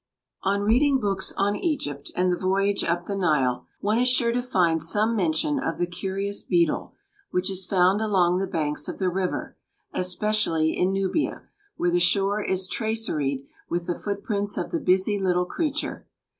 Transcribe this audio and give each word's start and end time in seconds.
On 0.41 0.61
reading 0.61 0.99
books 0.99 1.31
on 1.37 1.55
Egypt 1.55 2.11
and 2.15 2.31
the 2.31 2.35
voyage 2.35 2.83
up 2.83 3.03
the 3.05 3.15
Nile, 3.15 3.67
one 3.81 3.99
is 3.99 4.09
sure 4.09 4.31
to 4.31 4.41
find 4.41 4.81
some 4.81 5.15
mention 5.15 5.59
of 5.59 5.77
the 5.77 5.85
curious 5.85 6.41
beetle 6.41 6.95
which 7.29 7.51
is 7.51 7.67
found 7.67 8.01
along 8.01 8.39
the 8.39 8.47
banks 8.47 8.87
of 8.87 8.97
the 8.97 9.09
river, 9.11 9.57
especially 9.93 10.75
in 10.75 10.91
Nubia, 10.91 11.43
where 11.77 11.91
the 11.91 11.99
shore 11.99 12.43
is 12.43 12.67
traceried 12.67 13.45
with 13.69 13.85
the 13.85 13.93
footprints 13.93 14.57
of 14.57 14.71
the 14.71 14.79
busy 14.79 15.19
little 15.19 15.45
creature. 15.45 16.07